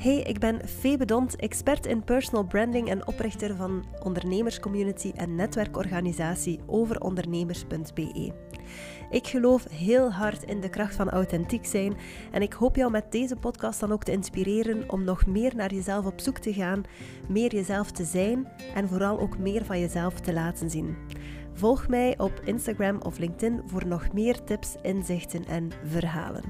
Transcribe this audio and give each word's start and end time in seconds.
Hey, 0.00 0.20
ik 0.20 0.38
ben 0.38 0.68
Febe 0.68 1.04
Dont, 1.04 1.36
expert 1.36 1.86
in 1.86 2.04
personal 2.04 2.44
branding 2.44 2.88
en 2.88 3.06
oprichter 3.06 3.56
van 3.56 3.84
ondernemerscommunity 4.02 5.12
en 5.16 5.34
netwerkorganisatie 5.34 6.60
overondernemers.be. 6.66 8.32
Ik 9.10 9.26
geloof 9.26 9.68
heel 9.70 10.12
hard 10.12 10.42
in 10.42 10.60
de 10.60 10.68
kracht 10.68 10.94
van 10.94 11.10
authentiek 11.10 11.66
zijn 11.66 11.96
en 12.32 12.42
ik 12.42 12.52
hoop 12.52 12.76
jou 12.76 12.90
met 12.90 13.12
deze 13.12 13.36
podcast 13.36 13.80
dan 13.80 13.92
ook 13.92 14.04
te 14.04 14.12
inspireren 14.12 14.90
om 14.90 15.04
nog 15.04 15.26
meer 15.26 15.56
naar 15.56 15.74
jezelf 15.74 16.06
op 16.06 16.20
zoek 16.20 16.38
te 16.38 16.52
gaan, 16.52 16.82
meer 17.28 17.54
jezelf 17.54 17.90
te 17.90 18.04
zijn 18.04 18.48
en 18.74 18.88
vooral 18.88 19.20
ook 19.20 19.38
meer 19.38 19.64
van 19.64 19.80
jezelf 19.80 20.20
te 20.20 20.32
laten 20.32 20.70
zien. 20.70 20.96
Volg 21.52 21.88
mij 21.88 22.18
op 22.18 22.40
Instagram 22.44 23.00
of 23.02 23.18
LinkedIn 23.18 23.62
voor 23.66 23.86
nog 23.86 24.12
meer 24.12 24.44
tips, 24.44 24.74
inzichten 24.82 25.44
en 25.44 25.70
verhalen. 25.84 26.44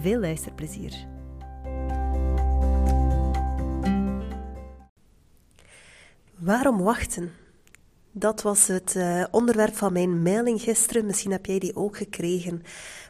Veel 0.00 0.20
luisterplezier. 0.20 1.13
Waarom 6.44 6.82
wachten? 6.82 7.32
Dat 8.12 8.42
was 8.42 8.66
het 8.66 8.94
uh, 8.96 9.24
onderwerp 9.30 9.76
van 9.76 9.92
mijn 9.92 10.22
mailing 10.22 10.60
gisteren. 10.60 11.06
Misschien 11.06 11.30
heb 11.30 11.46
jij 11.46 11.58
die 11.58 11.76
ook 11.76 11.96
gekregen. 11.96 12.62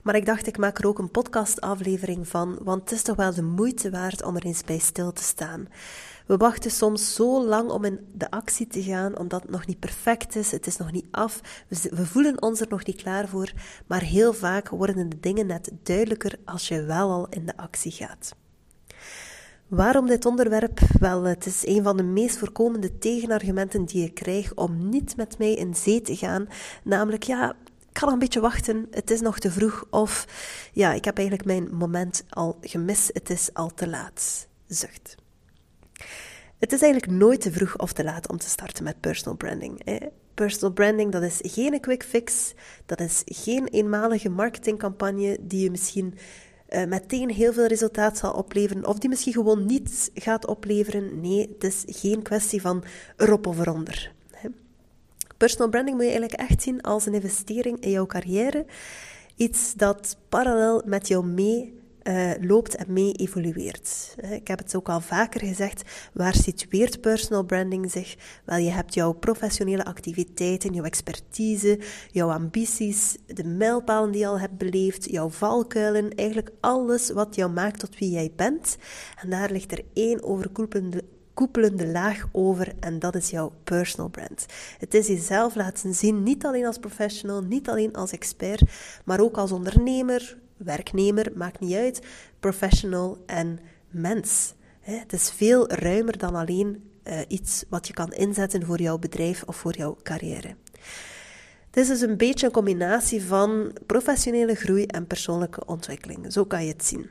Maar 0.02 0.15
ik 0.15 0.27
dacht, 0.27 0.47
ik 0.47 0.59
maak 0.59 0.79
er 0.79 0.87
ook 0.87 0.98
een 0.98 1.10
podcastaflevering 1.10 2.29
van, 2.29 2.59
want 2.62 2.80
het 2.80 2.93
is 2.93 3.02
toch 3.02 3.16
wel 3.16 3.34
de 3.34 3.43
moeite 3.43 3.91
waard 3.91 4.24
om 4.24 4.37
er 4.37 4.45
eens 4.45 4.65
bij 4.65 4.79
stil 4.79 5.12
te 5.12 5.23
staan. 5.23 5.69
We 6.27 6.37
wachten 6.37 6.70
soms 6.70 7.15
zo 7.15 7.45
lang 7.45 7.70
om 7.70 7.84
in 7.84 8.01
de 8.12 8.30
actie 8.30 8.66
te 8.66 8.83
gaan, 8.83 9.19
omdat 9.19 9.43
het 9.43 9.51
nog 9.51 9.66
niet 9.66 9.79
perfect 9.79 10.37
is, 10.37 10.51
het 10.51 10.66
is 10.66 10.77
nog 10.77 10.93
niet 10.93 11.07
af, 11.10 11.41
we 11.69 12.07
voelen 12.07 12.43
ons 12.43 12.60
er 12.60 12.69
nog 12.69 12.85
niet 12.85 13.02
klaar 13.02 13.29
voor, 13.29 13.52
maar 13.87 14.02
heel 14.02 14.32
vaak 14.32 14.69
worden 14.69 15.09
de 15.09 15.21
dingen 15.21 15.46
net 15.46 15.71
duidelijker 15.82 16.37
als 16.45 16.69
je 16.69 16.82
wel 16.82 17.10
al 17.10 17.27
in 17.29 17.46
de 17.46 17.57
actie 17.57 17.93
gaat. 17.93 18.35
Waarom 19.68 20.07
dit 20.07 20.26
onderwerp? 20.26 20.80
Wel, 21.01 21.23
het 21.23 21.46
is 21.46 21.66
een 21.66 21.82
van 21.82 21.96
de 21.96 22.02
meest 22.02 22.38
voorkomende 22.38 22.98
tegenargumenten 22.98 23.84
die 23.84 24.04
ik 24.04 24.15
krijg 24.15 24.54
om 24.54 24.88
niet 24.88 25.16
met 25.16 25.38
mij 25.38 25.54
in 25.54 25.74
zee 25.74 26.01
te 26.01 26.16
gaan. 26.16 26.48
Namelijk, 26.82 27.23
ja, 27.23 27.51
ik 27.51 27.93
kan 27.93 28.02
nog 28.02 28.12
een 28.12 28.18
beetje 28.18 28.40
wachten, 28.40 28.87
het 28.90 29.10
is 29.10 29.21
nog 29.21 29.38
te 29.38 29.51
vroeg. 29.51 29.87
Of, 29.90 30.26
ja, 30.73 30.93
ik 30.93 31.04
heb 31.04 31.18
eigenlijk 31.18 31.46
mijn 31.46 31.76
moment 31.76 32.24
al 32.30 32.59
gemist, 32.60 33.10
het 33.12 33.30
is 33.30 33.51
al 33.52 33.74
te 33.74 33.88
laat. 33.88 34.48
Zucht. 34.66 35.15
Het 36.59 36.73
is 36.73 36.82
eigenlijk 36.82 37.12
nooit 37.12 37.40
te 37.40 37.52
vroeg 37.52 37.78
of 37.78 37.93
te 37.93 38.04
laat 38.04 38.28
om 38.28 38.38
te 38.38 38.49
starten 38.49 38.84
met 38.84 39.01
personal 39.01 39.37
branding. 39.37 40.01
Personal 40.34 40.74
branding, 40.74 41.12
dat 41.12 41.23
is 41.23 41.40
geen 41.43 41.80
quick 41.80 42.04
fix, 42.04 42.52
dat 42.87 43.01
is 43.01 43.23
geen 43.24 43.66
eenmalige 43.66 44.28
marketingcampagne 44.28 45.38
die 45.40 45.62
je 45.62 45.71
misschien 45.71 46.15
uh, 46.68 46.84
meteen 46.84 47.30
heel 47.30 47.52
veel 47.52 47.66
resultaat 47.66 48.18
zal 48.18 48.32
opleveren, 48.32 48.87
of 48.87 48.98
die 48.98 49.09
misschien 49.09 49.32
gewoon 49.32 49.66
niets 49.66 50.10
gaat 50.15 50.46
opleveren. 50.46 51.21
Nee, 51.21 51.48
het 51.54 51.65
is 51.65 51.84
geen 51.87 52.23
kwestie 52.23 52.60
van 52.60 52.84
erop 53.16 53.46
of 53.46 53.59
eronder. 53.59 54.12
Personal 55.37 55.68
branding 55.68 55.96
moet 55.96 56.06
je 56.06 56.12
eigenlijk 56.12 56.51
echt 56.51 56.62
zien 56.62 56.80
als 56.80 57.06
een 57.06 57.15
investering 57.15 57.80
in 57.80 57.90
jouw 57.90 58.06
carrière. 58.06 58.66
Iets 59.37 59.74
dat 59.74 60.16
parallel 60.29 60.82
met 60.84 61.09
jou 61.09 61.26
mee 61.26 61.79
uh, 62.05 62.30
loopt 62.41 62.74
en 62.74 62.93
mee 62.93 63.13
evolueert. 63.13 64.15
Ik 64.31 64.49
heb 64.49 64.59
het 64.59 64.77
ook 64.77 64.88
al 64.88 65.00
vaker 65.00 65.41
gezegd, 65.41 65.83
waar 66.12 66.34
situeert 66.34 67.00
personal 67.00 67.43
branding 67.43 67.91
zich? 67.91 68.16
Wel, 68.44 68.56
je 68.56 68.71
hebt 68.71 68.94
jouw 68.94 69.12
professionele 69.12 69.84
activiteiten, 69.84 70.75
jouw 70.75 70.84
expertise, 70.84 71.78
jouw 72.11 72.31
ambities, 72.31 73.16
de 73.27 73.44
mijlpalen 73.44 74.11
die 74.11 74.21
je 74.21 74.27
al 74.27 74.41
hebt 74.41 74.59
beleefd, 74.59 75.11
jouw 75.11 75.28
valkuilen, 75.28 76.15
eigenlijk 76.15 76.50
alles 76.61 77.11
wat 77.11 77.34
jou 77.34 77.50
maakt 77.50 77.78
tot 77.78 77.99
wie 77.99 78.11
jij 78.11 78.33
bent. 78.37 78.77
En 79.22 79.31
daar 79.31 79.50
ligt 79.50 79.72
er 79.72 79.84
één 79.93 80.22
overkoepelende 80.22 81.05
koepelende 81.34 81.87
laag 81.87 82.28
over 82.33 82.72
en 82.81 82.99
dat 82.99 83.15
is 83.15 83.31
jouw 83.31 83.53
personal 83.65 84.09
brand. 84.09 84.47
Het 84.78 84.95
is 84.95 85.07
jezelf 85.07 85.55
laten 85.55 85.95
zien, 85.95 86.23
niet 86.23 86.45
alleen 86.45 86.67
als 86.67 86.78
professional, 86.78 87.43
niet 87.43 87.69
alleen 87.69 87.95
als 87.95 88.11
expert, 88.11 88.62
maar 89.05 89.21
ook 89.21 89.37
als 89.37 89.53
ondernemer, 89.53 90.37
werknemer, 90.65 91.33
maakt 91.35 91.61
niet 91.61 91.75
uit, 91.75 92.01
professional 92.41 93.23
en 93.27 93.59
mens. 93.91 94.55
Het 94.81 95.13
is 95.13 95.31
veel 95.31 95.71
ruimer 95.71 96.19
dan 96.19 96.35
alleen 96.35 96.91
uh, 97.05 97.21
iets 97.29 97.65
wat 97.69 97.87
je 97.87 97.93
kan 97.93 98.13
inzetten 98.13 98.67
voor 98.67 98.81
jouw 98.81 98.99
bedrijf 98.99 99.43
of 99.43 99.57
voor 99.57 99.77
jouw 99.77 99.97
carrière. 100.03 100.57
Het 101.67 101.77
is 101.77 101.89
dus 101.89 102.01
een 102.01 102.17
beetje 102.17 102.47
een 102.47 102.53
combinatie 102.53 103.25
van 103.25 103.73
professionele 103.87 104.55
groei 104.55 104.87
en 104.87 105.07
persoonlijke 105.07 105.67
ontwikkeling. 105.67 106.33
Zo 106.33 106.45
kan 106.45 106.65
je 106.65 106.73
het 106.73 106.85
zien. 106.85 107.11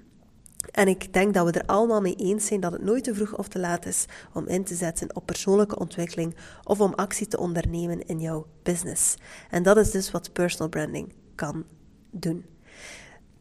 En 0.72 0.88
ik 0.88 1.14
denk 1.14 1.34
dat 1.34 1.46
we 1.46 1.60
er 1.60 1.66
allemaal 1.66 2.02
mee 2.02 2.16
eens 2.16 2.46
zijn 2.46 2.60
dat 2.60 2.72
het 2.72 2.84
nooit 2.84 3.04
te 3.04 3.16
vroeg 3.16 3.38
of 3.38 3.48
te 3.48 3.60
laat 3.60 3.86
is 3.86 4.06
om 4.34 4.48
in 4.48 4.64
te 4.64 4.76
zetten 4.76 5.16
op 5.16 5.26
persoonlijke 5.26 5.80
ontwikkeling 5.80 6.36
of 6.64 6.80
om 6.80 6.94
actie 6.94 7.28
te 7.28 7.38
ondernemen 7.38 8.06
in 8.06 8.20
jouw 8.20 8.48
business. 8.64 9.16
En 9.50 9.64
dat 9.64 9.78
is 9.78 9.92
dus 9.92 10.12
wat 10.12 10.34
personal 10.34 10.70
branding 10.70 11.14
kan 11.36 11.66
doen. 12.12 12.46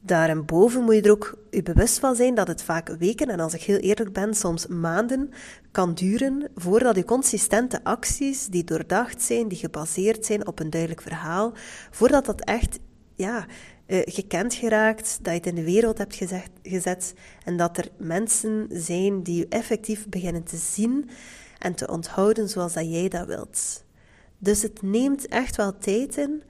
Daarboven 0.05 0.83
moet 0.83 0.95
je 0.95 1.03
er 1.03 1.11
ook 1.11 1.39
je 1.51 1.63
bewust 1.63 1.99
van 1.99 2.15
zijn 2.15 2.35
dat 2.35 2.49
het 2.49 2.63
vaak 2.63 2.89
weken, 2.89 3.29
en 3.29 3.41
als 3.41 3.55
ik 3.55 3.63
heel 3.63 3.79
eerlijk 3.79 4.13
ben, 4.13 4.35
soms 4.35 4.67
maanden 4.67 5.31
kan 5.71 5.95
duren 5.95 6.51
voordat 6.55 6.97
je 6.97 7.05
consistente 7.05 7.85
acties 7.85 8.47
die 8.47 8.65
doordacht 8.65 9.23
zijn, 9.23 9.49
die 9.49 9.59
gebaseerd 9.59 10.27
zijn 10.27 10.47
op 10.47 10.61
een 10.61 10.71
duidelijk 10.71 11.03
verhaal, 11.03 11.53
voordat 11.91 12.25
dat 12.25 12.41
echt 12.41 12.79
ja, 13.15 13.47
uh, 13.87 14.01
gekend 14.05 14.55
geraakt, 14.55 15.19
dat 15.23 15.33
je 15.33 15.39
het 15.39 15.47
in 15.47 15.55
de 15.55 15.65
wereld 15.65 15.99
hebt 15.99 16.23
gezet 16.63 17.15
en 17.45 17.57
dat 17.57 17.79
er 17.79 17.89
mensen 17.99 18.67
zijn 18.71 19.23
die 19.23 19.37
je 19.37 19.49
effectief 19.49 20.09
beginnen 20.09 20.45
te 20.45 20.57
zien 20.57 21.11
en 21.59 21.75
te 21.75 21.89
onthouden 21.89 22.49
zoals 22.49 22.73
dat 22.73 22.91
jij 22.91 23.09
dat 23.09 23.27
wilt. 23.27 23.85
Dus 24.39 24.63
het 24.63 24.83
neemt 24.83 25.29
echt 25.29 25.57
wel 25.57 25.79
tijd 25.79 26.17
in 26.17 26.43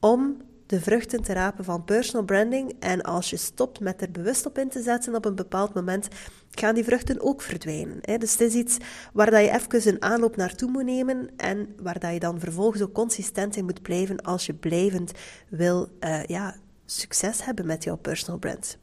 om 0.00 0.36
de 0.70 0.80
vruchten 0.80 1.22
te 1.22 1.32
rapen 1.32 1.64
van 1.64 1.84
personal 1.84 2.24
branding. 2.24 2.74
En 2.78 3.02
als 3.02 3.30
je 3.30 3.36
stopt 3.36 3.80
met 3.80 4.02
er 4.02 4.10
bewust 4.10 4.46
op 4.46 4.58
in 4.58 4.68
te 4.68 4.82
zetten 4.82 5.14
op 5.14 5.24
een 5.24 5.34
bepaald 5.34 5.74
moment, 5.74 6.08
gaan 6.50 6.74
die 6.74 6.84
vruchten 6.84 7.20
ook 7.20 7.42
verdwijnen. 7.42 7.98
Hè? 8.00 8.18
Dus 8.18 8.32
het 8.32 8.40
is 8.40 8.54
iets 8.54 8.76
waar 9.12 9.30
dat 9.30 9.40
je 9.40 9.50
even 9.50 9.92
een 9.92 10.02
aanloop 10.02 10.36
naartoe 10.36 10.70
moet 10.70 10.84
nemen 10.84 11.30
en 11.36 11.74
waar 11.82 11.98
dat 11.98 12.12
je 12.12 12.18
dan 12.18 12.40
vervolgens 12.40 12.82
ook 12.82 12.92
consistent 12.92 13.56
in 13.56 13.64
moet 13.64 13.82
blijven 13.82 14.22
als 14.22 14.46
je 14.46 14.54
blijvend 14.54 15.12
wil 15.48 15.88
uh, 16.00 16.24
ja, 16.24 16.56
succes 16.84 17.44
hebben 17.44 17.66
met 17.66 17.84
jouw 17.84 17.96
personal 17.96 18.38
brand. 18.38 18.78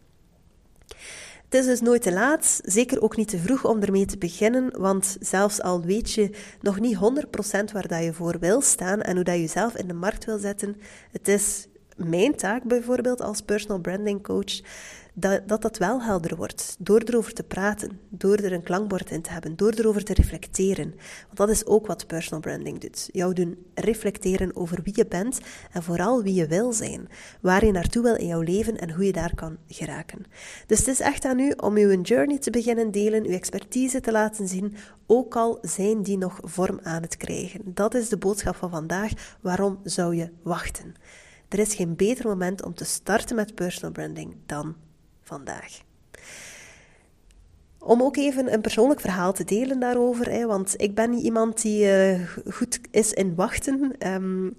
Het 1.49 1.59
is 1.59 1.65
dus 1.65 1.81
nooit 1.81 2.01
te 2.01 2.13
laat, 2.13 2.61
zeker 2.63 3.01
ook 3.01 3.15
niet 3.15 3.27
te 3.27 3.37
vroeg 3.37 3.65
om 3.65 3.81
ermee 3.81 4.05
te 4.05 4.17
beginnen, 4.17 4.79
want 4.79 5.17
zelfs 5.19 5.61
al 5.61 5.81
weet 5.81 6.11
je 6.11 6.29
nog 6.61 6.79
niet 6.79 6.95
100% 6.95 6.99
waar 7.73 7.87
dat 7.87 8.03
je 8.03 8.13
voor 8.13 8.39
wil 8.39 8.61
staan 8.61 9.01
en 9.01 9.15
hoe 9.15 9.23
dat 9.23 9.35
je 9.35 9.41
jezelf 9.41 9.75
in 9.75 9.87
de 9.87 9.93
markt 9.93 10.25
wil 10.25 10.37
zetten, 10.37 10.75
het 11.11 11.27
is 11.27 11.67
mijn 11.97 12.35
taak 12.35 12.63
bijvoorbeeld 12.63 13.21
als 13.21 13.41
personal 13.41 13.79
branding 13.79 14.23
coach, 14.23 14.61
dat, 15.19 15.47
dat 15.47 15.61
dat 15.61 15.77
wel 15.77 16.01
helder 16.01 16.35
wordt. 16.35 16.75
Door 16.79 17.01
erover 17.01 17.33
te 17.33 17.43
praten, 17.43 17.99
door 18.09 18.37
er 18.37 18.53
een 18.53 18.63
klankbord 18.63 19.11
in 19.11 19.21
te 19.21 19.31
hebben, 19.31 19.55
door 19.55 19.71
erover 19.71 20.03
te 20.03 20.13
reflecteren. 20.13 20.93
Want 21.25 21.37
dat 21.37 21.49
is 21.49 21.65
ook 21.65 21.87
wat 21.87 22.07
personal 22.07 22.39
branding 22.39 22.79
doet. 22.79 23.09
Jou 23.11 23.33
doen 23.33 23.65
reflecteren 23.73 24.55
over 24.55 24.81
wie 24.83 24.93
je 24.95 25.05
bent 25.05 25.39
en 25.71 25.83
vooral 25.83 26.23
wie 26.23 26.33
je 26.33 26.47
wil 26.47 26.73
zijn. 26.73 27.07
Waar 27.41 27.65
je 27.65 27.71
naartoe 27.71 28.03
wil 28.03 28.15
in 28.15 28.27
jouw 28.27 28.41
leven 28.41 28.77
en 28.77 28.91
hoe 28.91 29.05
je 29.05 29.11
daar 29.11 29.35
kan 29.35 29.57
geraken. 29.67 30.25
Dus 30.65 30.79
het 30.79 30.87
is 30.87 30.99
echt 30.99 31.25
aan 31.25 31.39
u 31.39 31.51
om 31.51 31.75
uw 31.75 32.01
journey 32.01 32.37
te 32.37 32.49
beginnen 32.49 32.91
delen, 32.91 33.25
uw 33.25 33.33
expertise 33.33 33.99
te 33.99 34.11
laten 34.11 34.47
zien, 34.47 34.75
ook 35.05 35.35
al 35.35 35.57
zijn 35.61 36.01
die 36.01 36.17
nog 36.17 36.39
vorm 36.41 36.79
aan 36.83 37.01
het 37.01 37.17
krijgen. 37.17 37.61
Dat 37.65 37.93
is 37.93 38.09
de 38.09 38.17
boodschap 38.17 38.55
van 38.55 38.69
vandaag. 38.69 39.11
Waarom 39.41 39.79
zou 39.83 40.15
je 40.15 40.29
wachten? 40.43 40.95
Er 41.49 41.59
is 41.59 41.75
geen 41.75 41.95
beter 41.95 42.27
moment 42.27 42.63
om 42.63 42.73
te 42.73 42.85
starten 42.85 43.35
met 43.35 43.55
personal 43.55 43.91
branding 43.91 44.35
dan 44.45 44.75
vandaag. 45.21 45.81
Om 47.79 48.01
ook 48.01 48.17
even 48.17 48.53
een 48.53 48.61
persoonlijk 48.61 48.99
verhaal 48.99 49.33
te 49.33 49.43
delen 49.43 49.79
daarover, 49.79 50.31
hè, 50.31 50.45
want 50.45 50.73
ik 50.81 50.95
ben 50.95 51.09
niet 51.09 51.23
iemand 51.23 51.61
die 51.61 51.85
uh, 51.85 52.27
goed 52.47 52.79
is 52.91 53.13
in 53.13 53.35
wachten. 53.35 53.95
Um, 54.07 54.57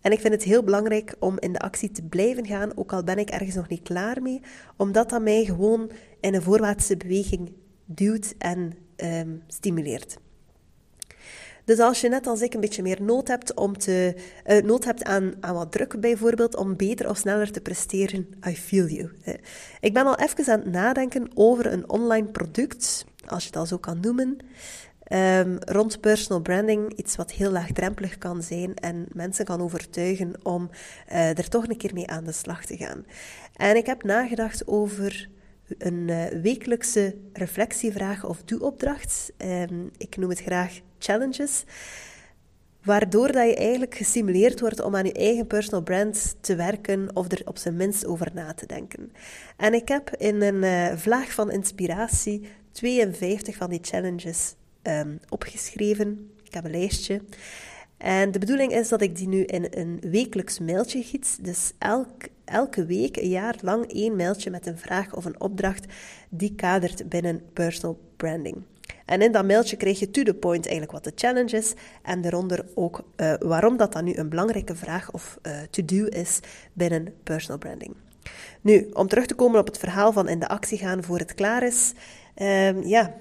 en 0.00 0.12
ik 0.12 0.20
vind 0.20 0.34
het 0.34 0.42
heel 0.42 0.62
belangrijk 0.62 1.14
om 1.18 1.38
in 1.38 1.52
de 1.52 1.58
actie 1.58 1.90
te 1.90 2.02
blijven 2.02 2.46
gaan, 2.46 2.76
ook 2.76 2.92
al 2.92 3.04
ben 3.04 3.18
ik 3.18 3.30
ergens 3.30 3.54
nog 3.54 3.68
niet 3.68 3.82
klaar 3.82 4.22
mee, 4.22 4.40
omdat 4.76 5.10
dat 5.10 5.22
mij 5.22 5.44
gewoon 5.44 5.90
in 6.20 6.34
een 6.34 6.42
voorwaartse 6.42 6.96
beweging 6.96 7.52
duwt 7.84 8.34
en 8.38 8.72
um, 8.96 9.42
stimuleert. 9.46 10.18
Dus 11.70 11.78
als 11.78 12.00
je 12.00 12.08
net 12.08 12.26
als 12.26 12.40
ik 12.40 12.54
een 12.54 12.60
beetje 12.60 12.82
meer 12.82 13.02
nood 13.02 13.28
hebt, 13.28 13.54
om 13.54 13.78
te, 13.78 14.14
uh, 14.46 14.62
nood 14.62 14.84
hebt 14.84 15.04
aan, 15.04 15.32
aan 15.40 15.54
wat 15.54 15.72
druk 15.72 16.00
bijvoorbeeld, 16.00 16.56
om 16.56 16.76
beter 16.76 17.08
of 17.08 17.16
sneller 17.16 17.52
te 17.52 17.60
presteren, 17.60 18.26
I 18.48 18.56
feel 18.56 18.86
you. 18.86 19.10
Ik 19.80 19.94
ben 19.94 20.06
al 20.06 20.18
even 20.18 20.52
aan 20.52 20.60
het 20.60 20.70
nadenken 20.70 21.30
over 21.34 21.72
een 21.72 21.90
online 21.90 22.26
product, 22.26 23.04
als 23.26 23.42
je 23.42 23.48
het 23.48 23.58
al 23.58 23.66
zo 23.66 23.78
kan 23.78 24.00
noemen, 24.00 24.38
um, 25.12 25.58
rond 25.58 26.00
personal 26.00 26.42
branding. 26.42 26.92
Iets 26.96 27.16
wat 27.16 27.32
heel 27.32 27.50
laagdrempelig 27.50 28.18
kan 28.18 28.42
zijn 28.42 28.74
en 28.74 29.06
mensen 29.12 29.44
kan 29.44 29.60
overtuigen 29.60 30.34
om 30.42 30.70
uh, 31.12 31.38
er 31.38 31.48
toch 31.48 31.68
een 31.68 31.76
keer 31.76 31.94
mee 31.94 32.10
aan 32.10 32.24
de 32.24 32.32
slag 32.32 32.64
te 32.64 32.76
gaan. 32.76 33.04
En 33.56 33.76
ik 33.76 33.86
heb 33.86 34.02
nagedacht 34.02 34.66
over 34.66 35.28
een 35.78 36.08
uh, 36.08 36.26
wekelijkse 36.42 37.16
reflectievraag 37.32 38.24
of 38.24 38.42
doe-opdracht. 38.42 39.32
Ehm, 39.36 39.86
ik 39.96 40.16
noem 40.16 40.30
het 40.30 40.40
graag 40.40 40.80
challenges. 41.00 41.64
Waardoor 42.82 43.32
dat 43.32 43.48
je 43.48 43.56
eigenlijk 43.56 43.94
gestimuleerd 43.94 44.60
wordt 44.60 44.82
om 44.82 44.96
aan 44.96 45.04
je 45.04 45.12
eigen 45.12 45.46
personal 45.46 45.82
brand 45.82 46.36
te 46.40 46.54
werken 46.54 47.16
of 47.16 47.32
er 47.32 47.42
op 47.44 47.58
zijn 47.58 47.76
minst 47.76 48.06
over 48.06 48.30
na 48.34 48.54
te 48.54 48.66
denken. 48.66 49.12
En 49.56 49.74
ik 49.74 49.88
heb 49.88 50.10
in 50.16 50.42
een 50.42 50.62
uh, 50.62 50.96
vlaag 50.96 51.32
van 51.32 51.50
inspiratie 51.50 52.48
52 52.72 53.56
van 53.56 53.70
die 53.70 53.78
challenges 53.82 54.54
um, 54.82 55.20
opgeschreven. 55.28 56.30
Ik 56.44 56.54
heb 56.54 56.64
een 56.64 56.70
lijstje. 56.70 57.20
En 57.96 58.30
de 58.30 58.38
bedoeling 58.38 58.72
is 58.72 58.88
dat 58.88 59.00
ik 59.00 59.16
die 59.16 59.28
nu 59.28 59.44
in 59.44 59.66
een 59.70 59.98
wekelijks 60.00 60.58
mailtje 60.58 61.02
giet. 61.02 61.38
Dus 61.44 61.72
elk, 61.78 62.10
elke 62.44 62.84
week, 62.84 63.16
een 63.16 63.28
jaar 63.28 63.56
lang, 63.62 63.92
één 63.92 64.16
mailtje 64.16 64.50
met 64.50 64.66
een 64.66 64.78
vraag 64.78 65.14
of 65.14 65.24
een 65.24 65.40
opdracht 65.40 65.86
die 66.28 66.54
kadert 66.54 67.08
binnen 67.08 67.42
personal 67.52 67.98
branding. 68.16 68.56
En 69.04 69.22
in 69.22 69.32
dat 69.32 69.46
mailtje 69.46 69.76
krijg 69.76 69.98
je 69.98 70.10
to 70.10 70.22
the 70.22 70.34
point 70.34 70.64
eigenlijk 70.66 70.92
wat 70.92 71.04
de 71.04 71.12
challenge 71.14 71.56
is 71.56 71.74
en 72.02 72.20
daaronder 72.20 72.64
ook 72.74 73.04
uh, 73.16 73.34
waarom 73.38 73.76
dat 73.76 73.92
dan 73.92 74.04
nu 74.04 74.14
een 74.16 74.28
belangrijke 74.28 74.74
vraag 74.74 75.12
of 75.12 75.38
uh, 75.42 75.52
to-do 75.70 76.04
is 76.04 76.40
binnen 76.72 77.14
personal 77.22 77.58
branding. 77.58 77.94
Nu, 78.60 78.90
om 78.92 79.08
terug 79.08 79.26
te 79.26 79.34
komen 79.34 79.60
op 79.60 79.66
het 79.66 79.78
verhaal 79.78 80.12
van 80.12 80.28
in 80.28 80.38
de 80.38 80.48
actie 80.48 80.78
gaan 80.78 81.02
voor 81.02 81.18
het 81.18 81.34
klaar 81.34 81.62
is. 81.62 81.92
Uh, 82.36 82.82
ja, 82.82 83.14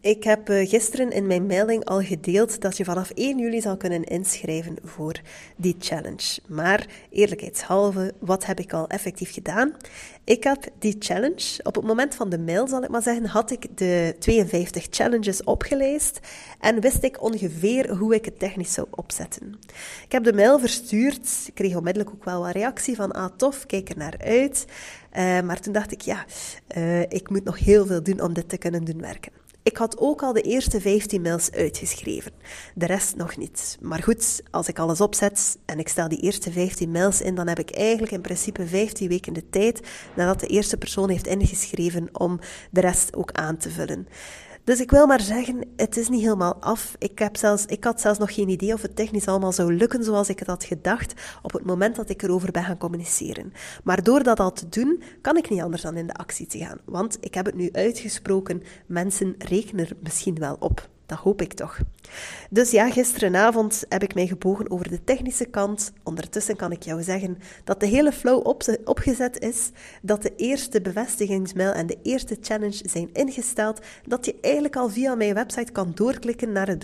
ik 0.00 0.24
heb 0.24 0.48
eh, 0.48 0.68
gisteren 0.68 1.10
in 1.10 1.26
mijn 1.26 1.46
mailing 1.46 1.84
al 1.84 2.00
gedeeld 2.00 2.60
dat 2.60 2.76
je 2.76 2.84
vanaf 2.84 3.10
1 3.10 3.38
juli 3.38 3.60
zal 3.60 3.76
kunnen 3.76 4.04
inschrijven 4.04 4.76
voor 4.84 5.20
die 5.56 5.76
challenge. 5.78 6.38
Maar 6.46 6.86
eerlijkheidshalve, 7.10 8.14
wat 8.18 8.46
heb 8.46 8.60
ik 8.60 8.72
al 8.72 8.88
effectief 8.88 9.32
gedaan? 9.32 9.72
Ik 10.24 10.44
heb 10.44 10.68
die 10.78 10.96
challenge, 10.98 11.60
op 11.62 11.74
het 11.74 11.84
moment 11.84 12.14
van 12.14 12.28
de 12.28 12.38
mail 12.38 12.68
zal 12.68 12.82
ik 12.82 12.88
maar 12.88 13.02
zeggen, 13.02 13.26
had 13.26 13.50
ik 13.50 13.66
de 13.74 14.16
52 14.18 14.86
challenges 14.90 15.44
opgeleest 15.44 16.20
en 16.60 16.80
wist 16.80 17.02
ik 17.02 17.22
ongeveer 17.22 17.96
hoe 17.96 18.14
ik 18.14 18.24
het 18.24 18.38
technisch 18.38 18.72
zou 18.72 18.86
opzetten. 18.90 19.58
Ik 20.04 20.12
heb 20.12 20.24
de 20.24 20.32
mail 20.32 20.58
verstuurd, 20.58 21.28
ik 21.46 21.54
kreeg 21.54 21.76
onmiddellijk 21.76 22.14
ook 22.14 22.24
wel 22.24 22.42
wat 22.42 22.52
reactie 22.52 22.96
van, 22.96 23.12
ah 23.12 23.30
tof, 23.36 23.66
kijk 23.66 23.88
er 23.88 23.96
naar 23.96 24.14
uit. 24.18 24.64
Uh, 25.16 25.40
maar 25.40 25.60
toen 25.60 25.72
dacht 25.72 25.92
ik, 25.92 26.00
ja, 26.00 26.24
uh, 26.76 27.00
ik 27.00 27.30
moet 27.30 27.44
nog 27.44 27.58
heel 27.58 27.86
veel 27.86 28.02
doen 28.02 28.20
om 28.20 28.32
dit 28.32 28.48
te 28.48 28.58
kunnen 28.58 28.84
doen 28.84 29.00
werken. 29.00 29.32
Ik 29.66 29.76
had 29.76 29.98
ook 29.98 30.22
al 30.22 30.32
de 30.32 30.40
eerste 30.40 30.80
15 30.80 31.22
mails 31.22 31.50
uitgeschreven, 31.50 32.32
de 32.74 32.86
rest 32.86 33.16
nog 33.16 33.36
niet. 33.36 33.78
Maar 33.80 34.02
goed, 34.02 34.42
als 34.50 34.68
ik 34.68 34.78
alles 34.78 35.00
opzet 35.00 35.58
en 35.64 35.78
ik 35.78 35.88
stel 35.88 36.08
die 36.08 36.20
eerste 36.20 36.52
15 36.52 36.90
mails 36.90 37.20
in, 37.20 37.34
dan 37.34 37.48
heb 37.48 37.58
ik 37.58 37.70
eigenlijk 37.70 38.12
in 38.12 38.20
principe 38.20 38.66
15 38.66 39.08
weken 39.08 39.32
de 39.32 39.48
tijd 39.48 39.80
nadat 40.14 40.40
de 40.40 40.46
eerste 40.46 40.76
persoon 40.76 41.10
heeft 41.10 41.26
ingeschreven 41.26 42.08
om 42.12 42.38
de 42.70 42.80
rest 42.80 43.16
ook 43.16 43.32
aan 43.32 43.56
te 43.56 43.70
vullen. 43.70 44.08
Dus 44.66 44.80
ik 44.80 44.90
wil 44.90 45.06
maar 45.06 45.20
zeggen, 45.20 45.68
het 45.76 45.96
is 45.96 46.08
niet 46.08 46.20
helemaal 46.20 46.54
af. 46.60 46.94
Ik, 46.98 47.18
heb 47.18 47.36
zelfs, 47.36 47.66
ik 47.66 47.84
had 47.84 48.00
zelfs 48.00 48.18
nog 48.18 48.34
geen 48.34 48.48
idee 48.48 48.72
of 48.72 48.82
het 48.82 48.96
technisch 48.96 49.26
allemaal 49.26 49.52
zou 49.52 49.74
lukken 49.74 50.04
zoals 50.04 50.28
ik 50.28 50.38
het 50.38 50.48
had 50.48 50.64
gedacht 50.64 51.14
op 51.42 51.52
het 51.52 51.64
moment 51.64 51.96
dat 51.96 52.08
ik 52.08 52.22
erover 52.22 52.50
ben 52.50 52.64
gaan 52.64 52.78
communiceren. 52.78 53.52
Maar 53.84 54.02
door 54.02 54.22
dat 54.22 54.40
al 54.40 54.52
te 54.52 54.68
doen, 54.68 55.02
kan 55.20 55.36
ik 55.36 55.50
niet 55.50 55.60
anders 55.60 55.82
dan 55.82 55.96
in 55.96 56.06
de 56.06 56.14
actie 56.14 56.46
te 56.46 56.58
gaan. 56.58 56.78
Want 56.84 57.18
ik 57.20 57.34
heb 57.34 57.46
het 57.46 57.54
nu 57.54 57.68
uitgesproken, 57.72 58.62
mensen 58.86 59.34
rekenen 59.38 59.86
er 59.86 59.96
misschien 60.00 60.34
wel 60.34 60.56
op. 60.58 60.88
Dat 61.06 61.18
hoop 61.18 61.42
ik 61.42 61.52
toch. 61.52 61.78
Dus 62.50 62.70
ja, 62.70 62.90
gisterenavond 62.90 63.84
heb 63.88 64.02
ik 64.02 64.14
mij 64.14 64.26
gebogen 64.26 64.70
over 64.70 64.88
de 64.88 65.04
technische 65.04 65.44
kant. 65.44 65.92
Ondertussen 66.02 66.56
kan 66.56 66.72
ik 66.72 66.82
jou 66.82 67.02
zeggen 67.02 67.38
dat 67.64 67.80
de 67.80 67.86
hele 67.86 68.12
flow 68.12 68.46
op 68.46 68.62
opgezet 68.84 69.38
is, 69.38 69.70
dat 70.02 70.22
de 70.22 70.32
eerste 70.36 70.80
bevestigingsmail 70.80 71.72
en 71.72 71.86
de 71.86 71.98
eerste 72.02 72.36
challenge 72.40 72.82
zijn 72.88 73.08
ingesteld, 73.12 73.80
dat 74.06 74.24
je 74.24 74.34
eigenlijk 74.40 74.76
al 74.76 74.88
via 74.88 75.14
mijn 75.14 75.34
website 75.34 75.72
kan 75.72 75.92
doorklikken 75.94 76.52
naar 76.52 76.68
uh, 76.68 76.76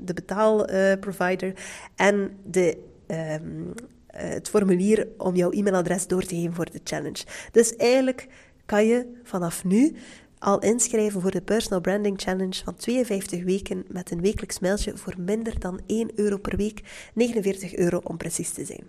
de 0.00 0.14
betaalprovider 0.14 1.52
en 1.94 2.36
de, 2.44 2.78
um, 3.06 3.72
het 4.06 4.48
formulier 4.48 5.08
om 5.16 5.34
jouw 5.34 5.50
e-mailadres 5.50 6.06
door 6.06 6.22
te 6.22 6.34
geven 6.34 6.54
voor 6.54 6.70
de 6.70 6.80
challenge. 6.84 7.24
Dus 7.52 7.76
eigenlijk 7.76 8.28
kan 8.66 8.86
je 8.86 9.06
vanaf 9.22 9.64
nu 9.64 9.96
al 10.38 10.60
inschrijven 10.60 11.20
voor 11.20 11.30
de 11.30 11.40
Personal 11.40 11.80
Branding 11.80 12.20
Challenge 12.20 12.64
van 12.64 12.74
52 12.74 13.44
weken 13.44 13.84
met 13.88 14.10
een 14.10 14.20
wekelijks 14.20 14.58
mailtje 14.58 14.96
voor 14.96 15.14
minder 15.18 15.58
dan 15.58 15.80
1 15.86 16.10
euro 16.14 16.36
per 16.36 16.56
week, 16.56 16.82
49 17.14 17.74
euro 17.74 18.00
om 18.04 18.16
precies 18.16 18.50
te 18.50 18.64
zijn. 18.64 18.84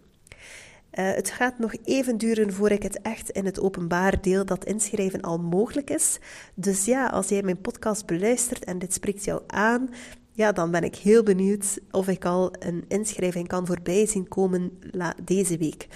Uh, 0.99 1.13
het 1.13 1.29
gaat 1.29 1.59
nog 1.59 1.73
even 1.83 2.17
duren 2.17 2.53
voor 2.53 2.71
ik 2.71 2.83
het 2.83 3.01
echt 3.01 3.29
in 3.29 3.45
het 3.45 3.59
openbaar 3.59 4.21
deel 4.21 4.45
dat 4.45 4.65
inschrijven 4.65 5.21
al 5.21 5.39
mogelijk 5.39 5.89
is. 5.89 6.19
Dus 6.53 6.85
ja, 6.85 7.07
als 7.07 7.29
jij 7.29 7.43
mijn 7.43 7.61
podcast 7.61 8.05
beluistert 8.05 8.63
en 8.63 8.79
dit 8.79 8.93
spreekt 8.93 9.23
jou 9.23 9.41
aan, 9.47 9.89
ja, 10.37 10.51
dan 10.51 10.71
ben 10.71 10.83
ik 10.83 10.95
heel 10.95 11.23
benieuwd 11.23 11.79
of 11.91 12.07
ik 12.07 12.25
al 12.25 12.53
een 12.59 12.85
inschrijving 12.87 13.47
kan 13.47 13.65
voorbij 13.65 14.05
zien 14.05 14.27
komen 14.27 14.79
deze 15.23 15.57
week. 15.57 15.87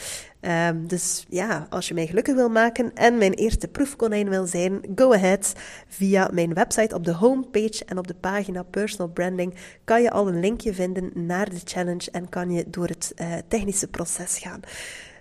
Um, 0.42 0.88
dus 0.88 1.26
ja, 1.30 1.68
als 1.70 1.88
je 1.88 1.94
mij 1.94 2.08
gelukkig 2.08 2.36
wil 2.36 2.50
maken 2.50 2.94
en 2.94 3.18
mijn 3.18 3.34
eerste 3.34 3.68
proefkonijn 3.68 4.30
wil 4.30 4.46
zijn, 4.46 4.82
go 4.96 5.14
ahead. 5.14 5.54
Via 5.88 6.30
mijn 6.34 6.54
website 6.54 6.96
op 6.96 7.04
de 7.04 7.14
homepage 7.14 7.86
en 7.86 7.98
op 7.98 8.08
de 8.08 8.16
pagina 8.16 8.64
Personal 8.64 9.12
Branding 9.12 9.54
kan 9.84 10.02
je 10.02 10.12
al 10.12 10.28
een 10.28 10.40
linkje 10.40 10.74
vinden 10.74 11.12
naar 11.14 11.50
de 11.50 11.62
challenge 11.64 12.12
en 12.12 12.30
kan 12.30 12.52
je 12.52 12.70
door 12.70 12.88
het 12.88 13.14
uh, 13.16 13.34
technische 13.48 13.88
proces 13.88 14.38
gaan. 14.38 14.60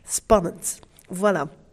Spannend. 0.07 0.79
Voilà. 1.15 1.70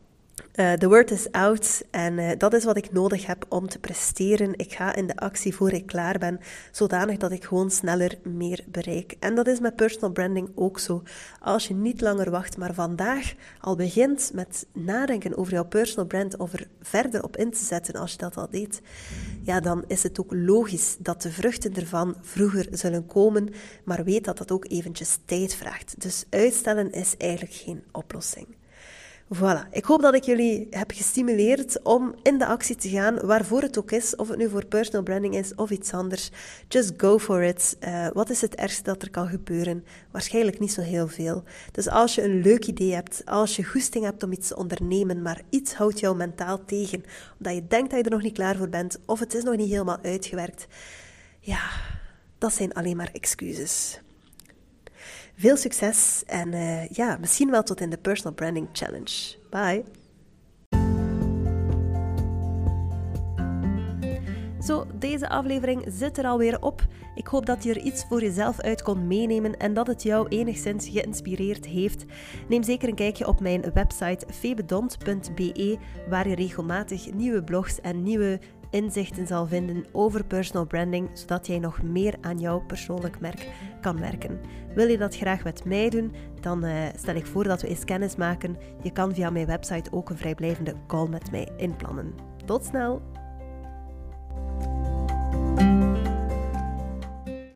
Uh, 0.57 0.73
the 0.73 0.87
word 0.87 1.11
is 1.11 1.31
out 1.31 1.83
en 1.91 2.17
uh, 2.17 2.31
dat 2.37 2.53
is 2.53 2.63
wat 2.63 2.77
ik 2.77 2.91
nodig 2.91 3.25
heb 3.25 3.45
om 3.49 3.67
te 3.67 3.79
presteren. 3.79 4.57
Ik 4.57 4.73
ga 4.73 4.95
in 4.95 5.07
de 5.07 5.15
actie 5.15 5.55
voor 5.55 5.71
ik 5.71 5.85
klaar 5.85 6.17
ben, 6.17 6.39
zodanig 6.71 7.17
dat 7.17 7.31
ik 7.31 7.43
gewoon 7.43 7.71
sneller 7.71 8.17
meer 8.23 8.63
bereik. 8.67 9.15
En 9.19 9.35
dat 9.35 9.47
is 9.47 9.59
met 9.59 9.75
personal 9.75 10.11
branding 10.11 10.49
ook 10.55 10.79
zo. 10.79 11.03
Als 11.39 11.67
je 11.67 11.73
niet 11.73 12.01
langer 12.01 12.31
wacht, 12.31 12.57
maar 12.57 12.73
vandaag 12.73 13.33
al 13.59 13.75
begint 13.75 14.31
met 14.33 14.65
nadenken 14.73 15.37
over 15.37 15.53
jouw 15.53 15.65
personal 15.65 16.05
brand, 16.05 16.37
of 16.37 16.53
er 16.53 16.67
verder 16.81 17.23
op 17.23 17.37
in 17.37 17.51
te 17.51 17.65
zetten 17.65 17.95
als 17.95 18.11
je 18.11 18.17
dat 18.17 18.37
al 18.37 18.49
deed, 18.49 18.81
ja, 19.41 19.59
dan 19.59 19.83
is 19.87 20.03
het 20.03 20.19
ook 20.19 20.33
logisch 20.33 20.95
dat 20.99 21.21
de 21.21 21.31
vruchten 21.31 21.75
ervan 21.75 22.15
vroeger 22.21 22.67
zullen 22.71 23.05
komen, 23.05 23.49
maar 23.83 24.03
weet 24.03 24.25
dat 24.25 24.37
dat 24.37 24.51
ook 24.51 24.65
eventjes 24.69 25.17
tijd 25.25 25.55
vraagt. 25.55 26.01
Dus 26.01 26.25
uitstellen 26.29 26.91
is 26.91 27.17
eigenlijk 27.17 27.53
geen 27.53 27.83
oplossing. 27.91 28.47
Voilà. 29.35 29.69
Ik 29.71 29.85
hoop 29.85 30.01
dat 30.01 30.13
ik 30.13 30.23
jullie 30.23 30.67
heb 30.69 30.91
gestimuleerd 30.91 31.81
om 31.83 32.15
in 32.23 32.37
de 32.37 32.45
actie 32.45 32.75
te 32.75 32.89
gaan, 32.89 33.25
waarvoor 33.25 33.61
het 33.61 33.77
ook 33.77 33.91
is, 33.91 34.15
of 34.15 34.27
het 34.27 34.37
nu 34.37 34.49
voor 34.49 34.65
personal 34.65 35.03
branding 35.03 35.35
is 35.35 35.55
of 35.55 35.69
iets 35.69 35.93
anders. 35.93 36.29
Just 36.67 36.93
go 36.97 37.19
for 37.19 37.43
it. 37.43 37.77
Uh, 37.79 38.07
wat 38.13 38.29
is 38.29 38.41
het 38.41 38.55
ergste 38.55 38.83
dat 38.83 39.01
er 39.01 39.09
kan 39.09 39.27
gebeuren? 39.27 39.85
Waarschijnlijk 40.11 40.59
niet 40.59 40.71
zo 40.71 40.81
heel 40.81 41.07
veel. 41.07 41.43
Dus 41.71 41.87
als 41.89 42.15
je 42.15 42.23
een 42.23 42.41
leuk 42.41 42.65
idee 42.65 42.93
hebt, 42.93 43.21
als 43.25 43.55
je 43.55 43.63
goesting 43.63 44.03
hebt 44.03 44.23
om 44.23 44.31
iets 44.31 44.47
te 44.47 44.55
ondernemen, 44.55 45.21
maar 45.21 45.41
iets 45.49 45.73
houdt 45.73 45.99
jou 45.99 46.15
mentaal 46.15 46.65
tegen, 46.65 47.03
omdat 47.37 47.53
je 47.53 47.67
denkt 47.67 47.89
dat 47.89 47.99
je 47.99 48.05
er 48.05 48.11
nog 48.11 48.21
niet 48.21 48.33
klaar 48.33 48.55
voor 48.55 48.69
bent, 48.69 48.99
of 49.05 49.19
het 49.19 49.33
is 49.33 49.43
nog 49.43 49.55
niet 49.55 49.69
helemaal 49.69 49.99
uitgewerkt, 50.01 50.67
ja, 51.39 51.69
dat 52.37 52.53
zijn 52.53 52.73
alleen 52.73 52.97
maar 52.97 53.09
excuses. 53.13 54.01
Veel 55.39 55.57
succes 55.57 56.23
en 56.25 56.53
uh, 56.53 56.87
ja, 56.87 57.17
misschien 57.19 57.51
wel 57.51 57.63
tot 57.63 57.81
in 57.81 57.89
de 57.89 57.97
Personal 57.97 58.33
Branding 58.33 58.67
Challenge. 58.71 59.35
Bye! 59.49 59.83
Zo, 64.61 64.85
deze 64.99 65.29
aflevering 65.29 65.85
zit 65.87 66.17
er 66.17 66.25
alweer 66.25 66.61
op. 66.61 66.85
Ik 67.15 67.27
hoop 67.27 67.45
dat 67.45 67.63
je 67.63 67.69
er 67.69 67.77
iets 67.77 68.05
voor 68.07 68.21
jezelf 68.21 68.59
uit 68.59 68.81
kon 68.81 69.07
meenemen 69.07 69.57
en 69.57 69.73
dat 69.73 69.87
het 69.87 70.03
jou 70.03 70.27
enigszins 70.27 70.89
geïnspireerd 70.89 71.65
heeft. 71.65 72.05
Neem 72.49 72.63
zeker 72.63 72.89
een 72.89 72.95
kijkje 72.95 73.27
op 73.27 73.39
mijn 73.39 73.73
website 73.73 74.25
febedont.be, 74.33 75.77
waar 76.09 76.27
je 76.27 76.35
regelmatig 76.35 77.13
nieuwe 77.13 77.43
blogs 77.43 77.81
en 77.81 78.03
nieuwe 78.03 78.39
inzichten 78.69 79.27
zal 79.27 79.47
vinden 79.47 79.85
over 79.91 80.25
personal 80.25 80.65
branding, 80.65 81.09
zodat 81.13 81.47
jij 81.47 81.59
nog 81.59 81.81
meer 81.81 82.15
aan 82.21 82.39
jouw 82.39 82.59
persoonlijk 82.59 83.19
merk 83.19 83.49
kan 83.81 83.99
werken. 83.99 84.39
Wil 84.75 84.87
je 84.87 84.97
dat 84.97 85.17
graag 85.17 85.43
met 85.43 85.65
mij 85.65 85.89
doen, 85.89 86.13
dan 86.41 86.65
uh, 86.65 86.73
stel 86.95 87.15
ik 87.15 87.25
voor 87.25 87.43
dat 87.43 87.61
we 87.61 87.67
eens 87.67 87.83
kennis 87.83 88.15
maken. 88.15 88.57
Je 88.83 88.91
kan 88.91 89.13
via 89.13 89.29
mijn 89.29 89.45
website 89.45 89.91
ook 89.91 90.09
een 90.09 90.17
vrijblijvende 90.17 90.73
call 90.87 91.07
met 91.07 91.31
mij 91.31 91.49
inplannen. 91.57 92.13
Tot 92.45 92.65
snel! 92.65 93.16